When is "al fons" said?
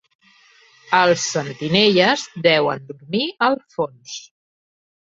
3.51-4.21